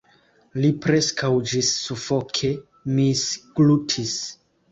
Li 0.61 0.69
preskaŭ 0.85 1.29
ĝissufoke 1.51 2.51
misglutis. 2.95 4.19